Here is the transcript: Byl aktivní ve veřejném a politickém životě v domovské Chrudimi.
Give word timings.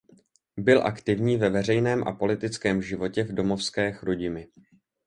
Byl 0.57 0.87
aktivní 0.87 1.37
ve 1.37 1.49
veřejném 1.49 2.07
a 2.07 2.11
politickém 2.11 2.81
životě 2.81 3.23
v 3.23 3.31
domovské 3.33 3.91
Chrudimi. 3.91 4.47